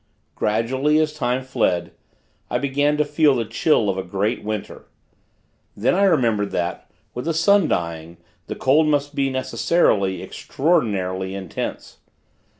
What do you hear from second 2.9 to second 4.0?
to feel the chill of